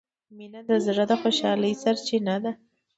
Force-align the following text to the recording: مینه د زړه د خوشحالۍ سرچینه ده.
مینه 0.37 0.59
د 0.69 0.71
زړه 0.85 1.03
د 1.09 1.13
خوشحالۍ 1.21 1.73
سرچینه 1.83 2.35
ده. 2.43 2.51